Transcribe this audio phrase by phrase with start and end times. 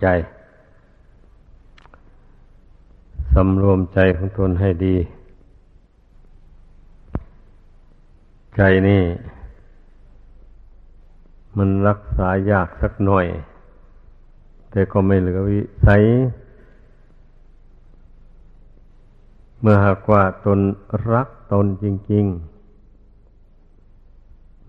[0.00, 0.06] ใจ
[3.34, 4.96] สำรวมใจของตนให้ดี
[8.56, 9.02] ใจนี่
[11.56, 13.26] มันรักษายากสักหน่อย
[14.70, 16.02] แต่ก็ไม่เหลือวิสัย
[19.60, 20.60] เมื่อหากว่าตน
[21.12, 22.52] รักตนจริง ๆ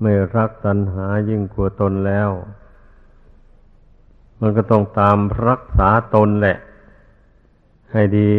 [0.01, 2.29] ไม่รักตัณหายิ่งกว่าตนแล้ว
[4.39, 6.57] มันก็ต้องตามรักษาตนแหละ
[7.91, 8.31] ให้ดี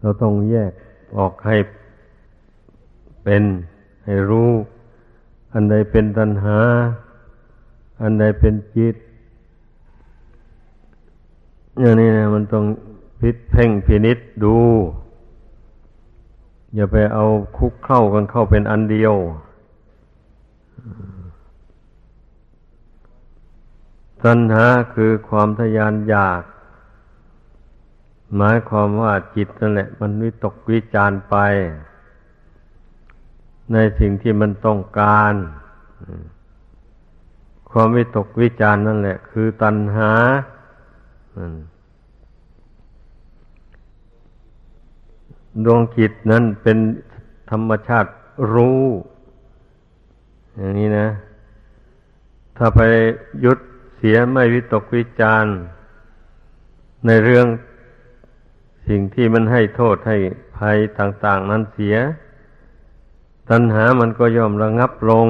[0.00, 0.72] เราต้องแยก
[1.16, 1.56] ออกให้
[3.22, 3.42] เป็น
[4.04, 4.50] ให้รู้
[5.52, 6.58] อันใดเป็นตัณหา
[8.02, 8.96] อันใดเป็นจิต
[11.80, 12.64] อย่างนี้นะมันต้อง
[13.20, 14.56] พิษเพ่งพินิษดู
[16.74, 17.24] อย่าไปเอา
[17.56, 19.14] คุกเข้ากันเข้าเป็นอันเดียว
[24.24, 26.42] ตัณหาคือความทยานอยาก
[28.36, 31.36] หมายความว่าจิตนั่นแหละ มันวิตกวิจารไป
[33.72, 35.34] ในสิ่งที่มันต้องการ
[37.70, 40.10] ความวิตกวิจารนั่นแหละ คือตัณหา
[45.64, 46.78] ดวงจิตนั้นเป็น
[47.50, 48.10] ธรรมชาติ
[48.52, 48.82] รู้
[50.56, 51.08] อย่างนี้นะ
[52.56, 52.80] ถ้าไป
[53.44, 53.58] ยุด
[54.00, 55.44] เสียไม่วิตกวิจาร
[57.06, 57.46] ในเรื่อง
[58.88, 60.16] สิ่งที่มันให้โทษให้
[60.56, 61.96] ภัยต่าง ๆ นั้นเสีย
[63.50, 65.28] ตัณหามันก็ย่อมระงับลง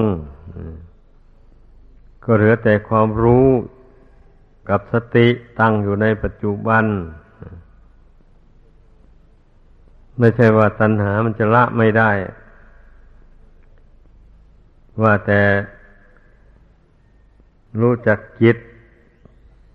[2.24, 3.48] ก็เหลือแต่ความรู้
[4.68, 5.26] กับสติ
[5.60, 6.84] ตั้งอยู่ในปัจจุบัน
[10.18, 12.10] ไม่ใช่ว่าตัณหามันจะละไม่ได้
[15.02, 15.40] ว่าแต่
[17.80, 18.56] รู้จักจิต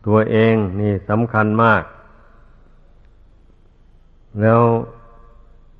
[0.07, 1.83] ตัวเองนี่สำคัญมาก
[4.41, 4.61] แล้ว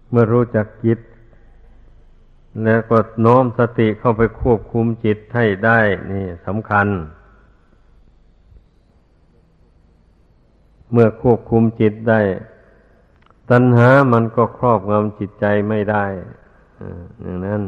[0.10, 1.00] เมื่อรู้จักจิต
[2.64, 5.80] แล้วก็โน้มสติเข้าไปควบคุมจิตให้ได้
[6.12, 6.88] นี่สำคัญ
[10.92, 12.22] เมื่อควบคุมจิตได้
[13.50, 16.06] ตัณหามันก็ครอบงำจิตใจไม่ได้
[17.22, 17.62] อย่างนั้น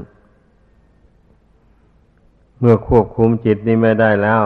[2.67, 4.45] มื่อควบคุมจิตนี้ไม่ได้แล้ว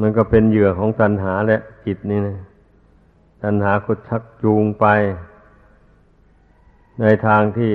[0.00, 2.38] มันก็เป็นเหยื่อของตัณหาแหละจิตนี่นะ
[3.42, 4.86] ตัณหาก็ชักจูงไป
[7.00, 7.72] ในทางที่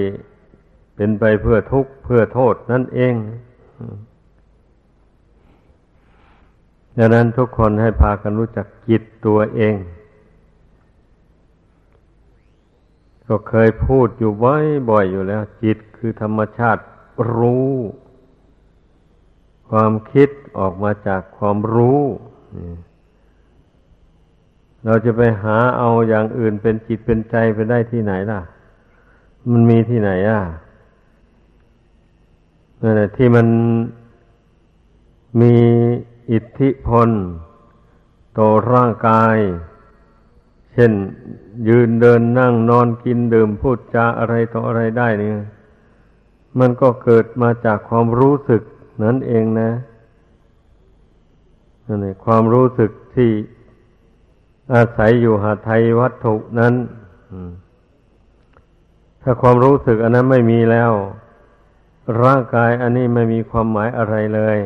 [0.96, 3.16] เป็นไปเพื่อทุกข์เพื่อโทษนั่นเอง
[6.97, 9.75] ดังนั้นทุกคนให้พากันรู้จักจิตตัวเอง
[13.28, 16.81] ก็เคยพูดอยู่บ่อยๆอยู่แล้ว จิตคือธรรมชาติ
[17.38, 17.72] รู้
[19.72, 22.02] ความคิดออกมาจากความรู้
[24.86, 28.42] เราจะไปหาเอาอย่างอื่นเป็นจิตเป็นใจไปได้ที่ไหนล่ะ
[29.52, 30.42] มันมีที่ไหนอะ
[32.81, 33.48] นั่นแหละที่มัน
[35.42, 35.56] มี
[36.31, 37.10] อิทธิพล
[38.38, 39.38] ต่อร่างกาย
[40.74, 40.92] เช่น
[41.68, 45.34] ยืนเดินนั่งนอนกินดื่มพูดจาอะไรต่ออะไรได้เนี่ย
[46.60, 48.62] มันก็เกิดมาจากความรู้สึก
[49.03, 49.72] นั่นเองนะ
[51.88, 53.31] นั่นเองความรู้สึกที่
[54.73, 56.73] อาศัยอยู่หาไทยวัตถุนั้น
[59.22, 60.91] ถ้าความรู้สึกอันนั้นไม่มีแล้ว
[62.23, 64.57] ร่างกายอันนี้ไม่มีความหมายอะไรเลย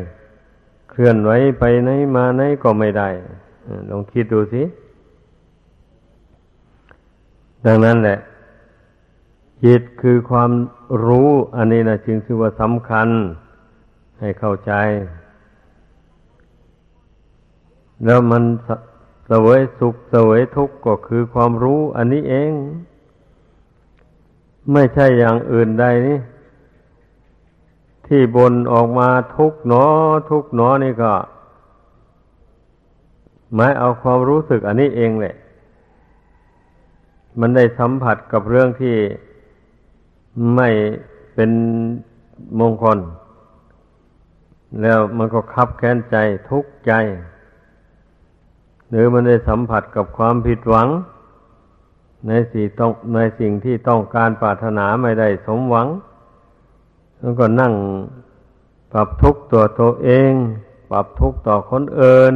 [0.90, 3.08] เคลื่อนไหวไปไหนมาไหนก็ไม่ได้
[3.90, 4.62] ลองคิดดูสิ
[7.66, 8.18] ดังนั้นแหละ
[9.64, 10.50] จิตคือความ
[11.06, 13.08] รู้อันนี้นะจึงคือว่าสำคัญ
[14.20, 14.72] ให้เข้าใจ
[18.04, 18.42] แล้วมัน
[19.26, 22.52] เสวยสุขเสวยทุกข์ก็คือความรู้อันนี้เอง
[24.72, 26.18] ไม่ใช่อย่างอื่นใดนี่
[28.06, 29.84] ที่บนออกมาทุกหนอ
[30.30, 31.12] ทุกหนอนี่ก็
[33.54, 35.34] หมายเอาความรู้สึกอันนี้เองแหละ
[37.40, 38.96] มันได้สัมผัสกับเรื่องที่
[40.54, 40.68] ไม่
[41.34, 41.50] เป็น
[42.60, 42.98] มงคล
[44.82, 46.16] แล้วมันก็คับแค้นใจ
[46.50, 46.92] ทุกข์ใจ
[48.90, 50.88] หรือมันได้สัมผัสกับความผิดหวัง
[52.28, 55.88] ในสิ่งต้องในสิ่งที่ต้องการปรารถนาไม่ได้สมหวัง
[57.20, 57.74] แล้วก็นั่ง
[58.92, 60.32] ปรับทุกข์ตัวตัวเอง
[60.90, 62.34] ปรับทุกข์ต่อคนอื่น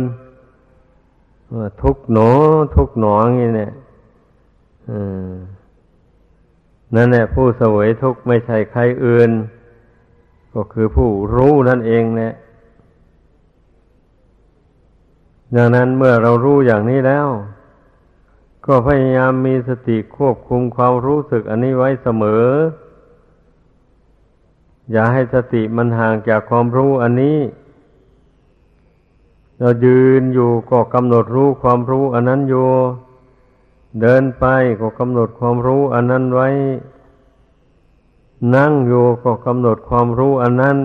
[1.82, 2.30] ทุกหนอ
[2.76, 3.72] ทุกหนออย่างนี้เนี่ย
[6.94, 9.30] นั่นแหละผู้เสวยทุกข์ไม่ใช่ใครอื่น
[10.54, 12.34] ก็คือผู้รู้นั่นเองเนี่ย
[15.56, 17.28] ดังนั้นเมื่อเรารู้อย่างนี้แล้ว
[18.66, 22.46] ก็พยายามมีสติควบคุมความรู้สึกอันนี้ไว้เสมอ
[24.92, 27.38] อย่าให้สติมันห่างจากความรู้อันนี้
[29.58, 32.68] เรายืนอยู่ก็กำหนดรู้ความรู้อันนั้นอยู่
[34.00, 34.44] เดินไป
[34.80, 36.48] ก็กำหนดความรู้อันนั้นไว้
[38.54, 40.76] นั่งอยู่ก็กำหนดความรู้อันนั้น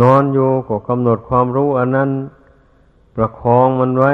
[0.00, 2.10] นอนอยู่ก็กำหนดความรู้อันนั้น
[3.14, 4.12] ประคองมันไว้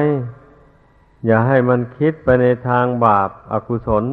[1.26, 4.04] อย่าให้มันคิดไปในทางบาปอากุศล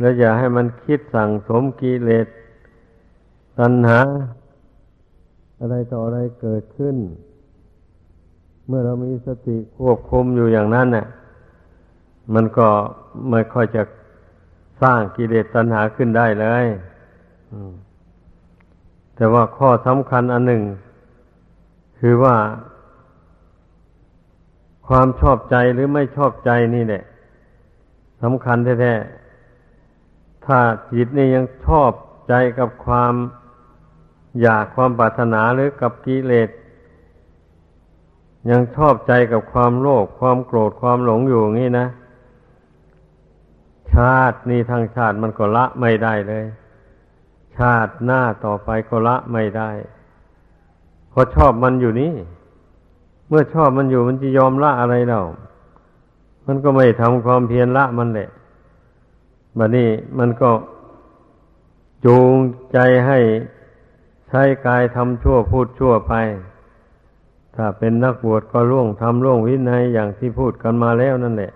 [0.00, 2.26] และอย่าให้มันคิดสั่งสมกิเลส
[3.58, 4.00] ตัณหา
[5.60, 6.96] อะไรต่ออะไรเกิดขึ้น
[8.66, 11.06] เมื่อเรามีสติควบคุมอยู่อย่างนั้นเนี่ย
[12.34, 12.68] มันก็
[13.30, 13.82] ไม่ค่อยจะ
[14.82, 16.66] สร้างกิเลสตัณหาขึ้นได้เลย
[19.16, 20.62] แต่ว่าข้อสำคัญอันหนึ่ง
[21.98, 22.36] คือว่า
[24.86, 27.02] ความชอบใจหรือไม่ชอบใจนี่แหละ
[28.22, 30.58] สำคัญแท้ๆถ้า
[30.92, 31.92] จิตนี่ยังชอบ
[32.28, 33.14] ใจกับความ
[34.40, 36.50] อยากความปรารถนาหรือกับกิเลส
[38.50, 41.86] ยังชอบใจกับความโลภความโกรธความหลงอยู่งี้นะ
[43.94, 46.44] ชาตินี้ทางชาติมันก็ละไม่ได้เลย
[47.56, 49.70] ชาติหน้าต่อไปก็ละไม่ได้
[51.10, 52.14] เพราะชอบมันอยู่นี่
[53.28, 55.20] เมื่อชอบมันอยู่มันจะยอมละอะไรเรา
[56.46, 58.28] มันก็ไม่ทำความเพียรละมันแหละ
[59.58, 59.88] บัดนี้
[60.18, 60.50] มันก็
[62.04, 62.34] จูง
[62.72, 63.18] ใจให้
[64.28, 66.14] ใช้กายทำชั่วพูดชั่วไป
[67.56, 71.52] ถ้าเป็นนักบวชก็ล่วงทำล่วงวินัยอย่างที่พูดกันมาแล้วนั่นแหละ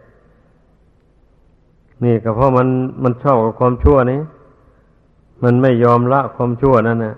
[2.05, 2.69] นี่ก็เพราะมัน
[3.03, 4.21] มันชอบกับความชั่วนี้
[5.43, 7.15] มันไม่ยอมละความชั่วนั่นนะ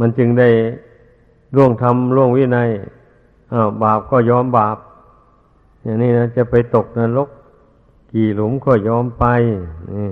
[0.00, 0.48] มันจึงได้
[1.56, 2.70] ล่วงทำล่วงวินัย
[3.52, 4.76] อ้าวบาปก็ยอมบาป
[5.82, 7.28] อย่างนี้นะจะไปตกนรก
[8.12, 9.24] กี่หลุมก็ยอมไป
[9.94, 10.10] นี่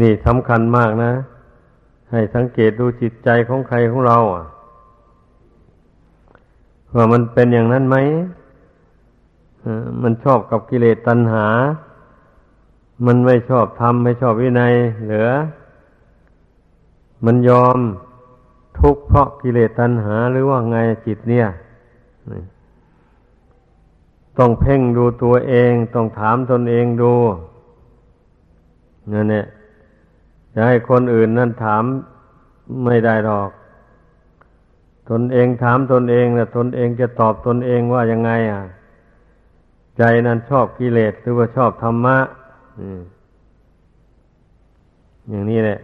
[0.00, 1.12] นี่สำคัญมากนะ
[2.10, 4.44] ให้สังเกตดูจิตใจของใครของเราอะ
[6.94, 7.96] ว่ามันเป็นอย่างนั้นไหม
[10.02, 11.46] มันชอบกับกิเลสตัณหา
[13.06, 14.74] มันไม่ชอบทำไม่ชอบวินัย
[15.04, 15.30] เหลือ
[17.24, 17.78] มันยอม
[18.78, 20.76] ทุกข์เพราะกิเลสตัณหาหรือว่าไง
[21.06, 21.46] จิตเนี่ย
[24.38, 27.12] ต้องเพ่งดูตัวเอง ต้องถามตนเองดู
[29.12, 29.46] นั่นเนี่ย
[30.54, 31.84] จะให้คนอื่นนั่นถาม
[32.84, 33.50] ไม่ได้หรอก
[35.10, 38.62] ตนเองถามตนเองนะตนเองจะตอบตนเองว่ายังไง อะ
[39.98, 42.16] ใจนั้นชอบกิเลสหรือว่าชอบธรรมะ
[45.28, 45.78] อย่างนี้แหละ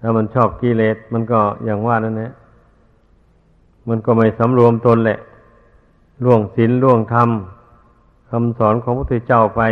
[0.00, 2.32] ถ้ามันชอบกิเลสมันก็อย่างว่านั่นแหละ
[3.88, 5.18] มันก็ไม่สำรวมตนแหละ
[6.24, 7.30] ล่วงศีลล่วงธรรม
[8.30, 9.62] คำสอนของพระพุทธเจ้าไป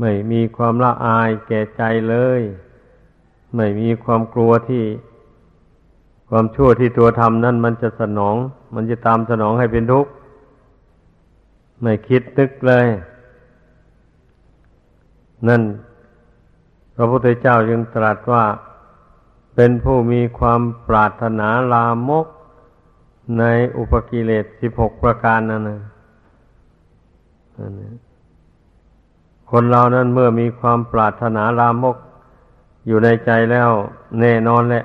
[0.00, 2.40] ไม่มีความละอายแก่ใจเลย
[3.56, 4.84] ไม่มีความกลัวที่
[6.28, 8.36] ความชั่วที่ตัวทำนั่นมันจะสนอง
[8.74, 10.10] มันจะตามสนองให้เป็นทุกข์
[11.82, 12.86] ไม่คิดนึกเลย
[15.48, 15.62] นั่น
[16.94, 18.44] พระพุทธเจ้ายังตรัสว่า
[19.54, 22.26] เป็นผู้มีความปรารถนาลามก
[23.38, 23.44] ใน
[23.76, 25.80] อุปกิเลสสิบหกประการนั่นนะ
[29.50, 31.96] คนเรานั้นเมื่อมีความปรารถนาลามก
[32.86, 33.70] อยู่ในใจแล้ว
[34.20, 34.84] แน่นอนแหละ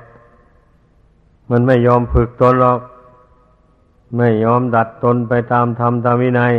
[1.51, 2.79] มันไม่ยอมฝึกตนหรอก
[4.17, 6.53] ไม่ยอมดัดตนไปตามธรรมตามวินัย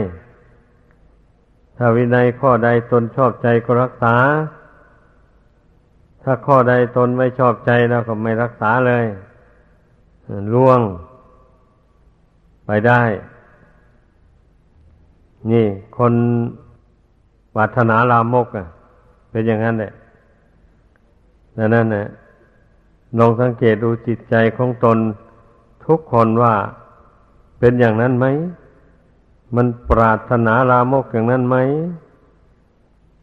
[1.77, 4.15] ถ้าวินัยข้อใดตนชอบใจก็รักษา
[6.23, 9.05] ถ้าข้อใดตนไม่ชอบใจแล้วก็ไม่รักษาเลย
[10.55, 10.81] ล่วง
[12.67, 13.03] ไปได้
[15.51, 15.67] นี่
[15.99, 16.13] คน
[17.55, 18.67] ปรารถนาลามกอะ
[19.31, 19.93] เป็นอย่างนั้นแหละ
[21.57, 22.07] ดังนั้นนะ
[23.19, 24.99] ลองสังเกตดูจิตใจของตน
[25.87, 26.55] ทุกคนว่า
[27.59, 28.27] เป็นอย่างนั้นไหม
[29.55, 31.57] มันปรารถนาลามกอย่างนั้นไหม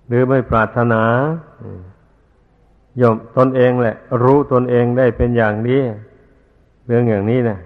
[0.07, 1.01] หรือไม่ปรารถนา
[3.01, 5.81] ย่อมตนเองแหละ รู้ตนเองได้เป็นอย่างนี้
[6.85, 7.59] เรื่องอย่างนี้นะ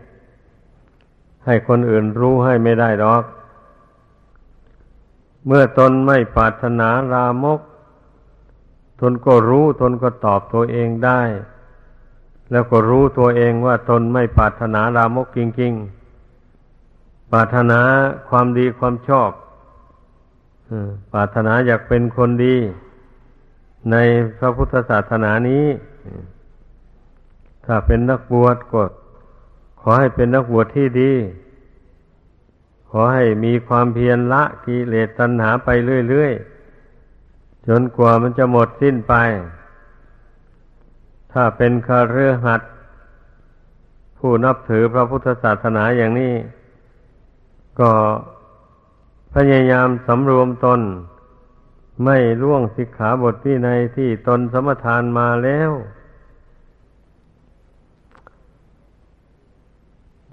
[1.46, 3.24] ให้คนอื่นรู้ให้ไม่ได้หรอก
[5.46, 7.62] เมื่อตนไม่ปรารถนารามก
[9.02, 11.22] ตนก็รู้ตนก็ตอบตัวเองได้
[12.52, 15.97] แล้วก็รู้ตัวเองว่าตนไม่ปรารถนารามกจริงๆ
[17.32, 17.82] ปรารถนา
[18.30, 19.32] ความดีความชอบ
[21.12, 22.56] ปรารถนาอยากเป็นคนดี
[23.92, 23.96] ใน
[24.38, 25.66] พระพุทธศาสนานี้
[27.66, 28.84] ถ้าเป็นนักบวชก็
[29.82, 31.14] ขอให้เป็นนักบวชที่ดี
[32.90, 35.70] ขอให้มีความเพียรละกิเลสตัณหาไป
[36.10, 39.14] เรื่อยๆ จนกว่ามันจะหมดสิ้นไป
[41.32, 42.62] ถ้าเป็นคาเรือหัด
[44.18, 46.34] ผู้นับถือพระพุทธศาสนาอย่างนี้
[47.80, 47.92] ก็
[49.34, 50.80] พยายามสำรวมตน
[52.04, 55.72] ไม่ล่วงสิกขาบทวินัยที่ตนสมทานมาแล้ว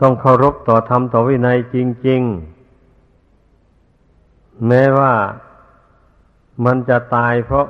[0.01, 1.77] ต้องเคารพต่อธรรมต่อวินัยจ
[2.09, 2.23] ริง
[3.65, 5.15] ๆ แม้ว่า
[6.65, 7.67] มันจะตายเพราะ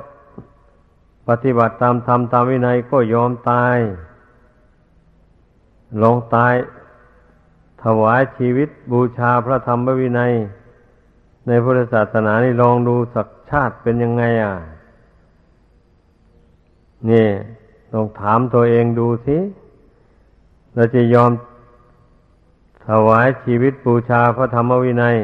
[1.27, 3.77] ปฏิบัติตามธรรมตามวินัยก็ยอมตาย
[6.03, 6.53] ลงตาย
[7.85, 10.33] ถวายชีวิตบูชาพระธรรมวินัย
[11.47, 14.53] ในพุทธศาสนานี่ลองดูสักชาติเป็นยังไงอะ
[17.09, 17.27] นี่
[17.93, 19.37] ลองถามตัวเองดูสิ
[20.73, 21.31] เราจะยอม
[22.87, 25.17] ถวายชีวิตบูชาพระธรรมวินัย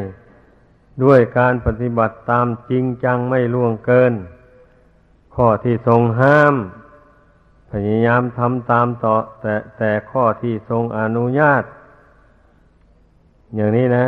[1.03, 4.13] ด้วยการปฏิบัติตามจริงจังไม่ล่วงเกิน
[5.35, 6.55] ข้อที่ทรงห้าม
[7.71, 11.63] พยายามทำตามต่อแต่แต่ข้อที่ทรงอนุญาต
[13.55, 14.05] อย่างนี้นะ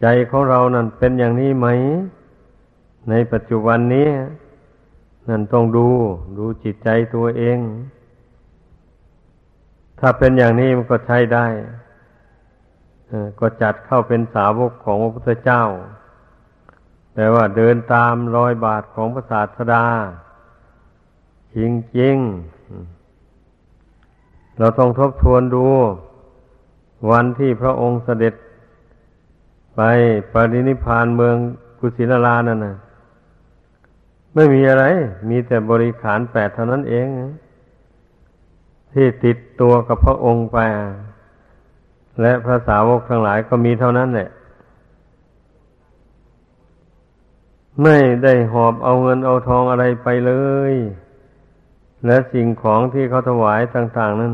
[0.00, 1.66] ใจของเรานั่นเป็นอย่างนี้ไหม
[3.10, 4.08] ในปัจจุบันนี้
[5.28, 5.88] นั่นต้องดู
[6.38, 7.58] ดูจิตใจตัวเอง
[9.98, 11.46] ถ้าเป็นอย่างนี้มันก็ใช้ได้
[13.40, 15.64] ก็จัดเข้าเป็นสาวกของพระพุทธเจ้า
[17.14, 19.84] แต่ว่าเดินตามรอยบาทของพระศาสดา
[21.56, 22.16] จริงจริง
[24.58, 25.66] เราต้องทบทวนดู
[27.10, 28.34] วันที่พระองค์เสด็จ
[29.76, 29.80] ไป
[30.32, 31.36] ปรินิพานเมือง
[31.78, 32.76] กุสินารานั่นนะ
[34.34, 34.84] ไม่มีอะไร
[35.28, 37.06] มีแต่บริขารแปดเท่านั้นเอง
[38.92, 40.58] ที่ติดตัวกับพระองค์ไป
[42.20, 44.28] และพระสาวกทั้งหลายก็มีเท่านั้นแหละ
[47.82, 50.32] ไม่ได้หอบเอาเงินเอาทองอะไรไปเล
[50.72, 50.74] ย
[52.06, 54.32] และสิ่งของที่เขาถวายต่าง ๆ นั้น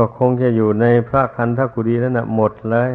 [0.00, 2.90] ก็คงจะอยู่ในพระคันธกุฎีนั่นนะหมดเลย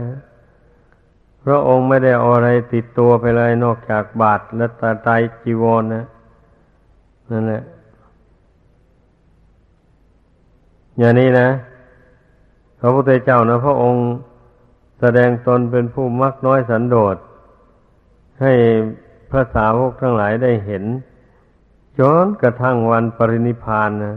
[1.44, 5.10] พระองค์ไม่ได้เอาอะไรติดตัวไปเลยนอกจากบาทและตาไต
[5.44, 6.06] จีวรนนะ
[7.32, 7.64] นั่นแหละ
[10.98, 11.50] อย่างนี้นะ
[12.80, 14.06] พระพุทธเจ้านะพระองค์
[15.00, 17.16] แสดงตนเป็นผู้มักน้อยสันโดษ
[18.42, 18.54] ให้
[19.30, 20.84] พระสาวกทั้งหลายได้เห็น
[22.00, 24.16] จนกระทั่งวันปรินิพานนะ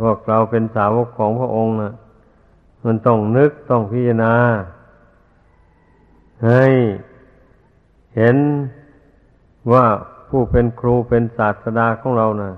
[0.00, 1.92] พวกเราเป็นสาวกของพระองค์นะ
[2.84, 4.34] มันต้องนึกต้องพิจารณา
[6.46, 6.64] ให้
[8.16, 8.36] เห็น
[9.72, 9.86] ว่า
[10.28, 12.52] ผู้เป็นครูเป็นศาสดาของเรานะ่ะ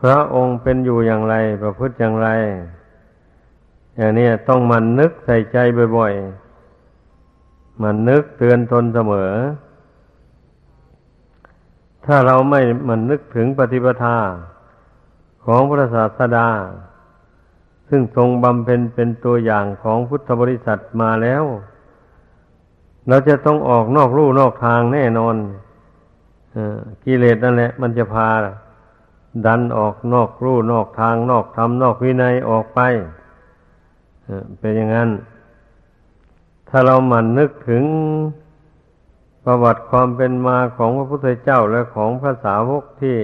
[0.00, 2.28] พระองค์เป็นอยู่อย่างไร ประพฤติอย่างไร
[3.96, 5.58] อย่างนี้ต้องมันนึกใส่ใจ
[5.96, 9.32] บ่อยๆ มันนึกเตือนตนเสมอ
[12.06, 14.16] ถ้าเราไม่มันนึกถึงปฏิปทา
[15.44, 16.48] ของพระศาสดา
[17.88, 21.44] ซึ่งทรงบำเพ็ญเป็นตัวอย่างของพุทธบริษัทมาแล้ว
[23.08, 25.36] เราจะต้องออกนอกรูนอกทางแน่นอน
[27.04, 28.28] กิเลสนั่นแหละ มันจะพา
[29.46, 32.80] ดันออกนอกรูนอกทาง นอกธรรมนอกวินัยออกไป
[34.58, 35.10] เป็นอย่างนั้น
[36.68, 37.84] ถ้าเราหมั่นนึกถึง
[39.44, 43.16] ประวัติความเป็นมาของพระพุทธเจ้าและของพระสาวกที่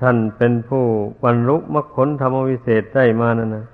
[0.00, 0.84] ท่านเป็นผู้
[1.24, 3.66] บรรลุมรรคผลธรรมวิเศษได้มานั่นนะ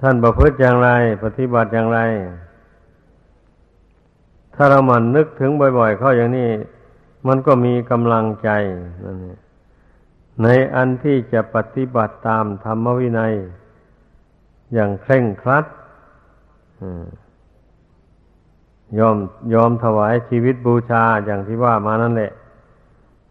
[0.00, 0.90] ท่านประพฤติอย่างไร
[1.24, 2.00] ปฏิบัติอย่างไร
[4.54, 6.50] ถ้าเราหมั่นนึกถึงบ่อย ๆ เข้าอย่างนี้
[7.26, 8.50] มันก็มีกำลังใจ
[9.04, 9.16] นั่น
[10.42, 13.34] ในอันที่จะปฏิบัติตามธรรมวินัย
[14.74, 15.64] อย่างเคร่งครัด
[18.98, 19.16] ยอม
[19.54, 22.32] ยอมถวายชีวิตบูชาอย่างที่ว่ามานั่นแหละ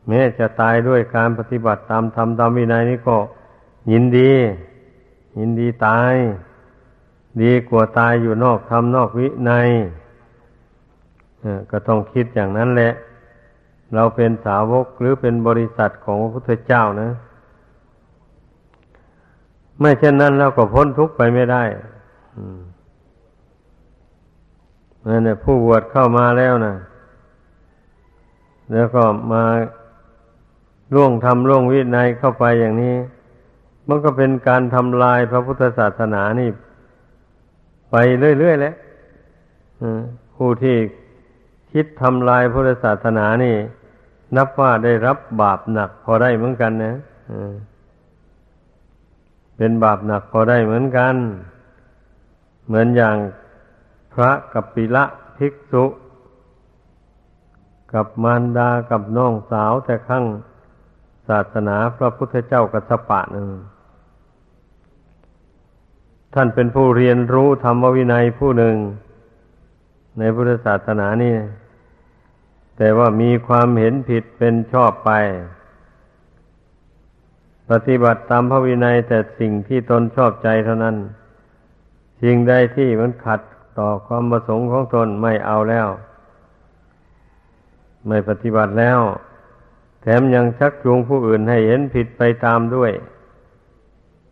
[0.08, 3.18] แม้จะตายด้วยการปฏิบัติตามธรรมตามวินัยนี้ก็
[3.92, 4.32] ยินดี
[5.40, 6.14] ยินดีตาย
[7.42, 9.70] ดีกว่าตายอยู่นอกธรรมนอกวินัย
[11.72, 12.94] ก็ต้องคิดอย่างนั้นแหละ
[13.96, 17.10] เราเป็นสาวกหรือเป็นบริษัทของพระพุทธเจ้านะ
[19.80, 21.64] ไม่เช่นนั้นเราก็พ้นทุกข์ไปไม่ได้
[25.08, 26.76] นั่นแหละผู้บวชเข้ามาแล้วนะ
[28.72, 29.44] แล้วก็มา
[30.94, 32.96] ล่วงทำล่วงวินัยเข้าไปอย่างนี้
[33.88, 36.50] มันก็เป็นการทำลายพระพุทธศาสนานี่
[37.92, 37.96] ไป
[38.40, 38.76] เรื่อยๆแล้ว
[40.36, 40.78] ผู้ที่
[41.72, 43.56] คิดทำลายพุทธศาสนานี่
[44.36, 46.96] นับว่าได้รับบาปหนักพอได้เหมือนกันนะ
[49.58, 51.16] เป็นบาปหนักพอได้เหมือนกัน
[52.68, 53.18] เหมือนอย่าง
[54.14, 55.04] พระกัปปิละ
[55.38, 55.86] ภิกษุ
[57.94, 60.26] กับมารดากับน้องสาวแต่ขั้ง
[61.30, 63.50] ศาสนาพระพุทธเจ้ากัสปะหนึ่ง
[66.34, 68.76] ท่านเป็นผู้เรียนรู้ธรรมวินัยผู้หนึ่ง
[70.18, 71.36] ในพุทธศาสนานี่
[72.78, 75.12] แต่ว่ามีความเห็นผิดเป็นชอบไป
[77.70, 80.96] ปฏิบัติตามพระวินัยแต่สิ่งที่ตนชอบใจเท่านั้น
[82.22, 83.42] สิ่งใดที่มันขัด
[83.80, 85.88] ต่อความประสงค์ของตนไม่เอาแล้ว
[88.08, 89.00] ไม่ปฏิบัติแล้ว
[90.04, 92.92] แถมยังชักจูงผู้อื่นให้เห็นผิดไปตามด้วย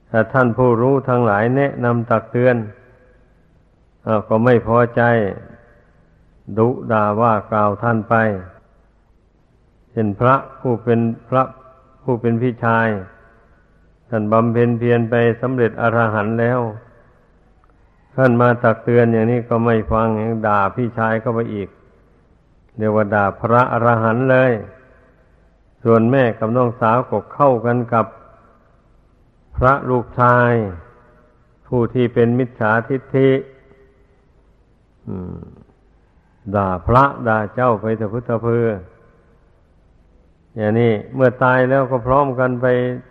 [0.10, 2.56] ถ้าท่านผู้รู้ทั้งหลายแนะนำตักเตือน
[4.06, 5.02] อก็ไม่พอใจ
[6.58, 8.16] ดุด่าว่ากล่าวท่านไป
[9.92, 11.00] เช่นพระผู้เป็น
[11.30, 11.44] พระ
[12.04, 12.88] ผู้เป็นพี่ชาย
[14.10, 16.60] ท่านบำเพ็ญเพียรไปสำเร็จอรหันต์แล้ว
[18.16, 20.08] ท่านมาตักเตือนอย่างนี้ก็ไม่ฟัง
[20.48, 21.70] ด่าพี่ชายเข้าไปอีก
[22.78, 24.52] เรียกว่าด่าพระอรหันต์เลย
[25.84, 28.06] ส่วนแม่กับน้องสาวก็เข้ากันกับ
[29.58, 30.54] พระลูกชาย
[31.68, 33.30] ผู้ที่เป็นมิจฉาทิฏฐิ
[36.56, 38.68] ด่าพระด่าเจ้าไปแต่พุทธเพอ
[40.56, 42.66] อย่างนี้เมื่อตายแล้วก็พร้อมกันไป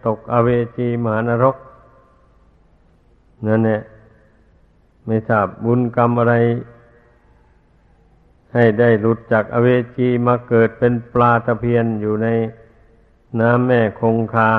[0.06, 1.56] ตกอเวจีมหานรก
[3.46, 3.82] นั่นเนี่ย
[5.06, 6.34] ไม่ทราบบุญกรรมอะไร
[8.54, 12.28] ให้ได้หลุดจากอเวจีมาเกิดเป็นปลาตะเพียนอยู่ใน
[13.38, 14.52] น้ำแม่คงคา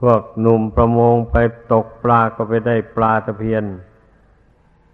[0.00, 1.36] พวกหนุ่มประมงไป
[1.72, 3.64] ตกปลาก็ไปได้ปลาตะเพียน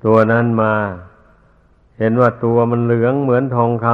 [0.04, 0.72] ตัวนั้นมา
[1.98, 3.86] เห็นว่าตัวมันเหลืองเหมือนทองค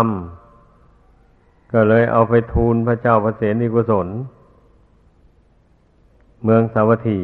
[0.62, 4.08] ำก็เลยเอาไปทูลพระเจ้าประเสนิกุศล
[6.42, 7.20] เมืองสาวัตถี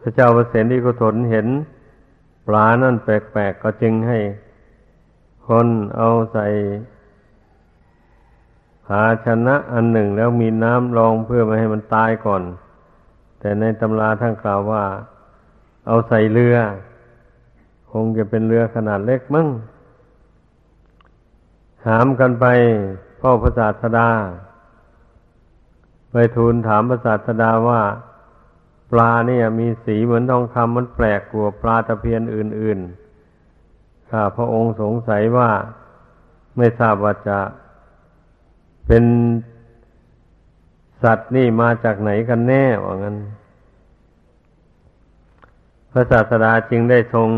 [0.00, 1.46] พระเจ้าประเสนิกุศลเห็น
[2.46, 4.18] ปลานั่นแปลกๆก็จึงให้
[5.48, 5.66] คน
[5.96, 6.46] เอาใส่
[8.94, 12.42] ภาชนะอันหนึ่งแล้วมีน้ำรองเพื่อไม่ให้มันตายก่อน
[13.40, 14.84] แต่ในตำราท่านกล่าวว่า
[15.86, 16.56] เอาใส่เรือ
[17.92, 19.48] คงจะเป็นเรือขนาดเล็กมั้ง
[21.84, 22.46] ถามกันไป
[23.20, 24.08] พ่อพระศาสดา
[26.12, 27.82] ไปทูลถามพระศาสดาว่า
[28.90, 32.78] ปลาเนี่ยมีสีเหมือนทองคำมันแปลกกว่าปลาตะเพียนอื่น
[33.48, 35.50] ๆ ข้าพระองค์สงสัยว่า
[36.56, 37.38] ไม่ทราบว่าจะ
[38.86, 39.04] เป็น
[41.02, 43.16] สัตว์นี่มาจากไหนกันแน่ว่างั้น
[45.90, 47.28] พระศาสดาจึงได้ทรง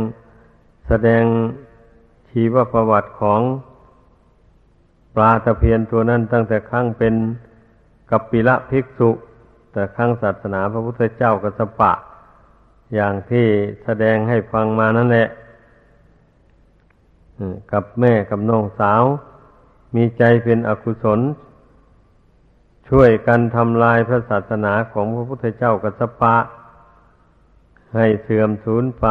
[0.88, 1.24] แสดง
[2.28, 3.40] ชีวประวัติของ
[5.14, 7.14] ปลาตะเพียนตัวนั้นตั้งแต่ครั้งเป็น
[8.10, 9.10] กัปปิละภิกษุ
[9.72, 11.92] แต่ครั้งศาสนาพระพุทธเจ้ากัสปะ
[12.94, 13.46] อย่างที่
[13.84, 15.28] แสดงให้ฟังมานั่นแหละ
[17.72, 19.02] กับแม่กับน้องสาว
[19.94, 21.20] มีใจเป็นอกุศล
[22.88, 26.36] ช่วยกันทำลายพระศาสนาของพระพุทธเจ้ากัสปะ
[27.94, 29.06] ให้เสื่อมสูญไป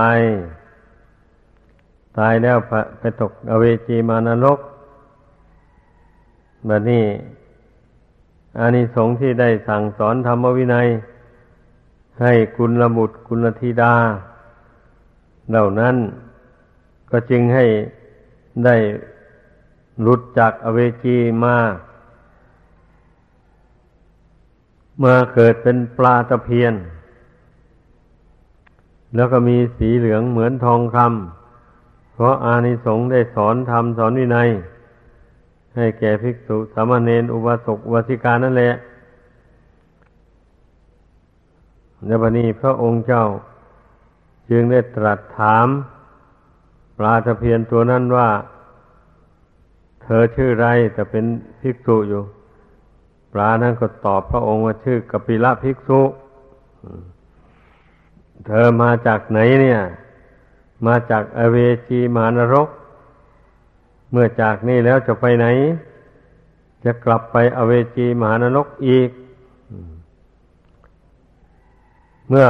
[2.18, 2.58] ตายแล้ว
[3.00, 4.60] ไปตกอเวจีมานรก
[6.66, 7.06] แบบนี้
[8.60, 10.88] อานิสงส์ที่ได้สั่งสอนธรรมวินัย
[12.22, 13.96] ให้กุลบุตรกุลธิดา
[15.50, 15.96] เหล่านั้น
[17.12, 17.66] ก็จึงให้
[18.66, 18.76] ได้
[20.02, 21.58] หลุดจากอเวจีมา
[25.04, 26.74] มื่อเกิดเป็นปลาตะเพียน
[29.16, 34.50] แล้วก็มีสีเหลืองเหมือนทองคำเพราะอานิสงส์ได้สอนธรรมสอนวินัย
[35.76, 38.74] ให้แก่ภิกษุสามเณรอุบาสกอุบาสิกานั่นแหละ
[42.06, 43.26] ในบันนี้พระองค์เจ้า
[44.50, 45.68] จึงได้ตรัสถาม
[46.98, 48.30] ปลาตะเพียนตัวนั้นว่า
[50.04, 51.26] เธอชื่อไรแต่เป็น
[51.62, 52.24] ภิกษุอยู่
[53.34, 56.02] ปลานั้นก็ตอบพระองค์ว่าชื่อกปิละภิกษุ
[58.48, 59.80] เธอมาจากไหนเนี่ย
[60.86, 61.58] มาจากอเว
[61.90, 62.70] จีมานรก
[64.12, 65.46] เมื่อจากนี่แล้วจะไปไหน
[66.86, 69.10] จะกลับไปอเวจีมานรกอีก
[72.30, 72.48] เมื่อ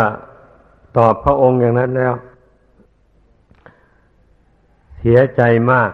[0.98, 2.14] ตอบพระองค์อย่างนั้นแล้ว
[4.98, 5.92] เสียใจมาก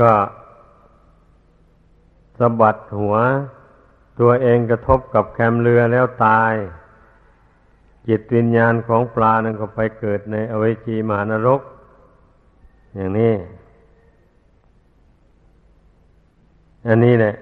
[0.00, 0.12] ก็
[2.38, 3.16] สะบัดหัว
[4.20, 6.54] ตัวเองกระทบกับแคมเรือแล้วตาย
[8.08, 11.60] จิตวิญญาณของปลานั้นก็ไปเกิดในอเวจีมหานรก
[12.94, 13.34] อย่างนี้
[16.88, 17.34] อันนี้แหละ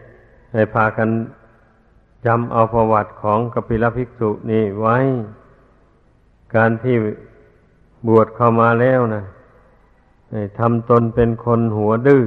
[0.52, 1.08] ให้พากัน
[2.26, 4.96] จำเอาประวัติของกปิลภิกษุนี่ไว้
[6.54, 6.96] การที่
[8.08, 9.24] บวชเข้ามาแล้วนะ
[10.58, 12.24] ทำตนเป็นคนหัวดื้อ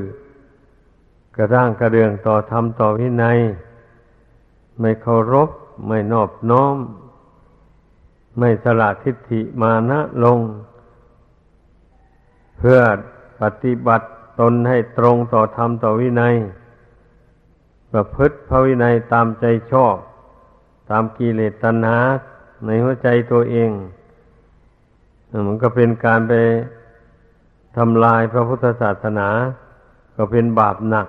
[1.35, 3.39] กระด้างกระเดืองต่อธรรมต่อวินัย
[4.79, 5.49] ไม่เคารพ
[5.87, 6.77] ไม่นอบน้อม
[8.39, 10.39] ไม่สละทิฏฐิมานะลง
[12.57, 12.79] เพื่อ
[13.41, 14.07] ปฏิบัติ
[14.39, 16.35] ตนให้ตรงต่อธรรมต่อวินัย
[17.91, 19.95] ประพฤติพระวินัยตามใจชอบ
[20.89, 21.99] ตามกิเลสตัณหา
[22.65, 23.71] ในหัวใจตัวเอง
[25.47, 26.33] มันก็เป็นการไป
[27.77, 29.29] ทำลายพระพุทธศาสนา
[30.15, 31.07] ก็เป็นบาปหนัก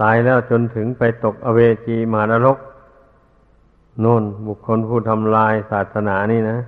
[0.00, 2.58] ตายแล้วจนถึงไปตกอเวจีมารรก
[4.00, 6.58] โน่นบุคคลผู้ทำลายศาสนานี่นะ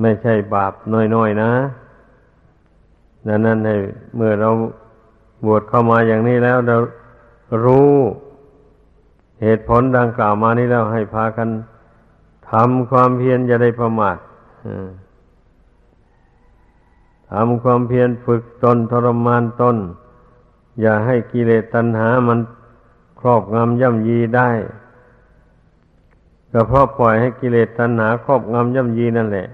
[0.00, 0.72] ไม่ใช่บาป
[1.14, 1.50] น้อยๆนะ
[3.26, 3.76] ดังนั้นให้
[4.16, 4.50] เมื่อเรา
[5.46, 6.76] บวชเข้ามาอย่างนี้แล้วเรา
[7.64, 7.92] รู้
[9.42, 11.48] เหตุผลดังกล่าวมานี้แล้วให้พากัน
[12.50, 14.16] ทำความเพียรจะได้ประมาท
[17.32, 19.76] ทำความเพียรฝึกตนทรมานตน
[20.80, 22.38] อย่าให้กิเลสตัณหามัน
[23.20, 24.50] ครอบงำย่ำยีได้
[26.52, 29.48] ก็เพราะปล่อยให้กิเลสตัณหาครอบงำย่ำยีนั่นแหละ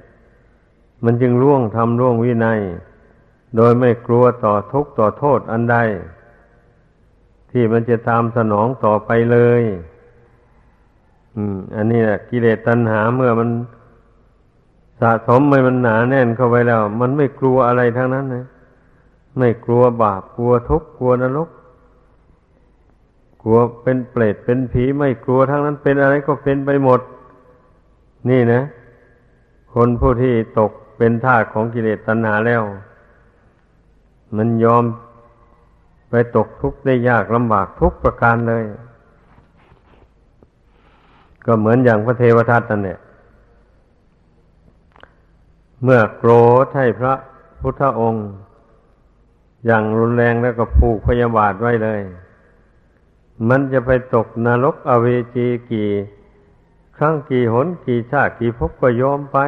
[1.04, 2.60] มันจึงล่วงทำล่วงวินัย
[3.56, 5.76] โดยไม่กลัวต่อทุกข์ต่อโทษอันใด
[7.50, 9.62] ที่มันจะตามสนองต่อไปเลย
[11.34, 13.48] อืม อันนี้แหละกิเลสตัณหาเมื่อมัน
[15.02, 18.46] สะสมไปมันหนาแน่นเข้าไปแล้ว มันไม่กลัวอะไรทั้งนั้นนะ
[19.38, 21.48] ไม่กลัวบาปกลัวทุกข์กลัวนรก
[23.42, 27.00] กลัวเป็นเปรตเป็นผีไม่กลัวทั้งนั้นเป็นอะไรก็เป็นไปหมด
[28.30, 28.62] นี่นะ
[29.74, 32.62] คนผู้ที่ตกเป็นทาสของกิเลสตัณหาแล้ว
[34.36, 34.84] มันยอม
[36.10, 38.64] ไปตกทุกข์ได้ยากลำบากทุกประการเลย
[41.46, 42.98] ก็เหมือนอย่างพระเทวทัตนั่นแหละ
[45.82, 46.32] เมื่อโกร
[46.64, 47.14] ธให้พระ
[47.60, 48.28] พุทธองค์
[49.66, 52.00] อย่างรุนแรงแล้วก็ผูกพยาบาทไว้เลย
[53.48, 55.90] มันจะไปตกนรกอเวจีกี่
[56.96, 59.38] ครั้งกี่หนกี่ชาติกี่ภพก็ยอมไป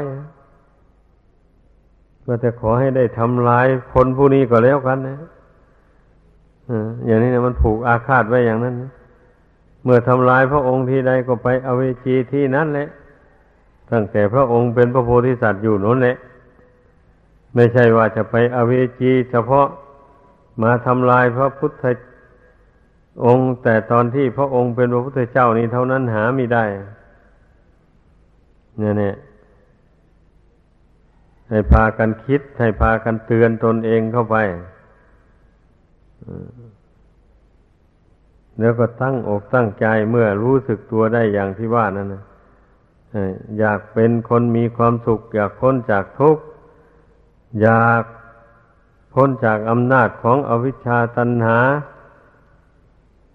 [2.26, 5.18] ก็จะขอให้ได้ทำลายคนผู้นี้ก็แล้วกันนะ
[7.06, 8.74] อย่างนี้นะมันผูกอาฆาตไว้อย่างนั้น
[9.84, 12.88] เมื่อทำลายพระองค์ที่ใดก็ไปอเวจีที่นั้นแหละ
[13.92, 16.16] ตั้งแต่พระองค์เป็นพระโพธิสัตว์อยู่นั่นแหละ
[17.54, 19.66] ไม่ใช่ว่าจะไปอเวจีเฉพาะ
[20.62, 21.84] มาทำลายพระพุทธ
[23.24, 26.64] องค์ แต่ตอนที่พระองค์เป็นพระพุทธเจ้านี้เท่านั้นหาไม่ได้
[28.78, 29.14] เนี่ยเนี่ย
[31.48, 34.36] ให้พากันคิด ให้พากันเตือนตนเองเข้าไป
[38.60, 42.22] แล้วก็ตั้งอกตั้งใจเมื่อรู้สึกตัวได้อย่างที่ว่านั่นนะ
[43.58, 46.42] อยากเป็นคนมีความสุข อยากพ้นจากทุกข์
[47.62, 48.04] อยาก
[49.12, 51.58] พ้นจากอำนาจของอวิชชาตันหา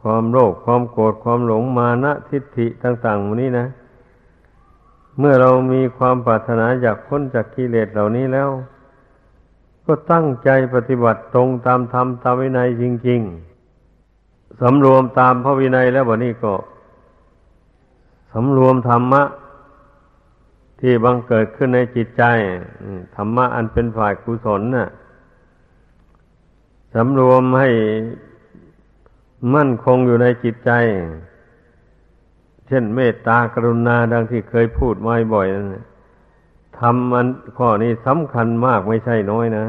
[0.01, 3.67] ความโลภความโกรธความหลงมานะทิฏฐิต่างๆหมดนี้นะ
[5.17, 8.49] เมื่อเรามีความปรารถนาอยากพ้นจากกิเลสเหล่านี้แล้ว
[9.85, 13.21] ก็ตั้งใจปฏิบัติตรงตามธรรมตามวินัยจริง
[13.89, 16.53] ๆสำรวมตามพระวินัยแล้ววันนี้ก็
[18.33, 19.23] สำรวมธรรมะ
[20.79, 22.23] ที่บังเกิดขึ้นในจิตใจ
[23.15, 24.89] ธรรมะอันเป็นฝ่ายกุศลน่ะ
[26.93, 27.69] สำรวมให้
[29.55, 30.71] มั่นคงอยู่ในจิตใจ
[32.67, 39.65] เช่นเมตตากรุณาดังที่เคยพูดมาบ่อยๆทำมันข้อนี้สำคัญมากไม่ใช่น้อยนะ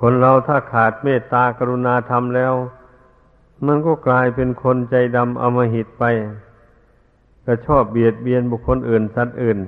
[0.00, 2.54] คนเราถ้าขาดเมตตากรุณาทำแล้ว
[3.66, 6.04] มันก็กลายเป็นคนใจดำอมหิตไป
[7.50, 9.58] ก็ชอบเบียดเบียนบุคคลอื่น สัตว์อื่น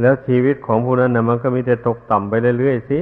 [0.00, 2.98] แล้วชีวิตของผู้นั้นนะมันก็มีแต่ตกต่ำไปเรื่อยๆสิ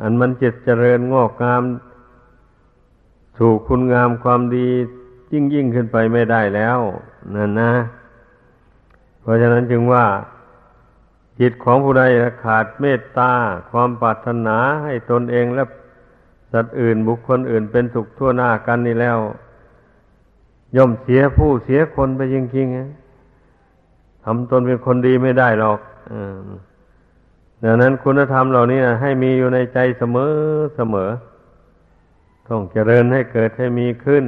[0.00, 1.62] อันมันจิตเจริญงอกงาม
[3.38, 4.68] สู่คุณงามความดี
[5.32, 6.78] ยิ่งยิ่งขึ้นไปไม่ได้แล้ว
[7.34, 7.72] นั่นนะ
[9.20, 10.04] เพราะฉะนั้นจึงว่า
[11.40, 12.02] จิตของผู้ใด
[12.44, 13.32] ขาดเมตตา
[13.70, 15.64] ความปรารถนาให้ตนเองและ
[16.52, 19.18] สัตว์อื่นบุคคลอื่นเป็นสุขทั่วหน้ากันนี่แล้ว
[20.76, 25.78] ย่อมเสียผู้เสียคนไปจริงๆทำตนเป็นคนดีไม่ได้หรอก
[27.64, 30.32] ดังนั้นคุณธรรมเหล่านี้ให้มีอยู่ในใจเสมอ
[30.76, 31.10] เสมอ
[32.48, 34.24] ต้องเจริญให้เกิดให้มีขึ้น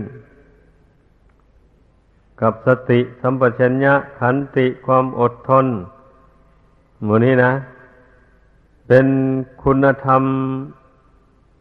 [2.40, 5.66] กับสติสัมปชัญญะขันติความอดทน
[7.02, 7.52] หมู่นี้นะ
[8.88, 9.06] เป็น
[9.62, 10.22] คุณธรรม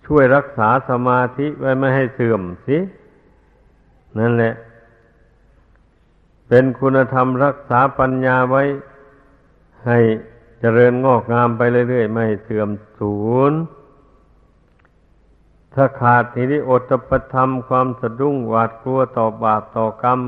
[0.06, 2.78] ช่วยรักษาสมาธิไว้ไม่ให้เสื่อมสิ
[4.20, 4.54] นั่นแหละ
[6.56, 8.64] เป็นคุณธรรมรักษาปัญญาไว้
[9.86, 10.00] ให้
[10.60, 13.16] เจริญงอกงามไปเรื่อยๆ ไม่เสื่อมสู
[13.52, 13.54] ญ
[15.74, 20.20] ถ้าขาดทีนี้อดปธรรมความสะดุ้งหวาดกลัวต่อบาปต่อกรรม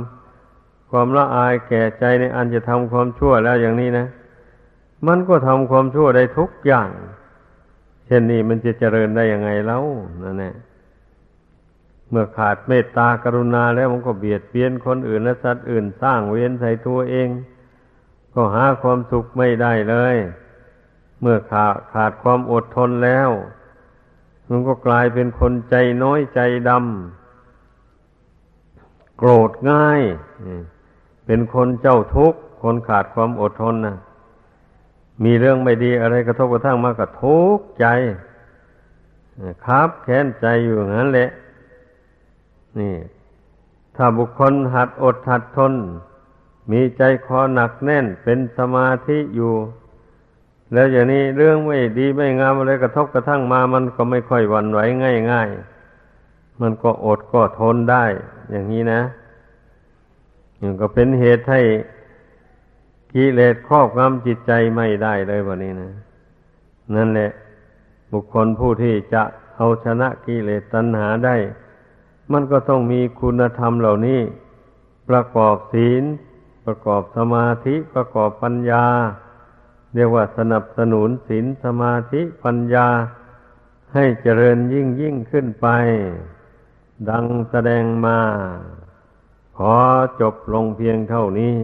[0.89, 4.07] ความละอายแก่ใจในอันจะทำความชั่วแล้วอย่างนี้นะ
[5.07, 6.89] มันก็ทำความชั่วได้ทุกอย่าง
[8.05, 9.83] เช่นนี้มันจะเจริญได้ยังไงแล้ว
[10.23, 10.55] นั่นแหละ
[12.15, 17.29] มื่อขาดเมตตากรุณาแล้วมันก็เบียดเบียนคนอื่นและสัตว์อื่นสร้างเวรใส่ตัวเอง
[18.33, 20.15] ก็หาความสุขไม่ได้เลย
[21.21, 23.29] เมื่อขาดขาดความอดทนแล้ว
[24.49, 30.01] มันก็กลายเป็นคนใจน้อยใจดำโกรธง่าย
[31.25, 33.97] เป็นคนเจ้าทุกข์ คนขาดความอดทนนะ
[35.23, 37.85] มีเรื่องไม่ดีอะไรกระทบกระทั่งมากระทุกข์ใจ
[39.65, 41.29] ครับแค้นใจอยู่งั้นแหละ
[42.79, 42.95] นี่
[43.95, 45.73] ถ้าบุคคลหัดอดหัดทน
[46.71, 49.53] มีใจคอหนักแน่นเป็นสมาธิอยู่
[50.73, 54.79] แล้วอย่างนี้เรื่องไม่ดีไม่งามอะไรกระทบกระทั่งมามันก็ไม่ค่อยหวั่นไหว
[55.31, 58.05] ง่ายๆ มันก็อดก็ทนได้
[58.51, 59.01] อย่างนี้นะ
[60.59, 61.61] อย่างก็เป็นเหตุให้
[63.13, 65.91] กิเลสครอบงำจิตใจไม่ได้เลยวันนี้นะ
[66.95, 67.31] นั่นแหละ
[68.11, 69.23] บุคคลผู้ที่จะ
[69.55, 71.35] เอาชนะกิเลสตัณหาได้
[72.31, 74.21] มันก็ต้องมีคุณธรรมเหล่านี้
[75.09, 76.03] ประกอบศีล
[76.65, 78.85] ประกอบสมาธิประกอบปัญญา
[79.93, 82.87] เรียกว่าสนับสนุนศีลสมาธิปัญญา
[83.93, 85.67] ให้เจริญยิ่งยิ่งขึ้นไป
[87.09, 88.19] ดังแสดงมา
[89.57, 89.75] ขอ
[90.21, 91.57] จบลงเพียงเท่านี้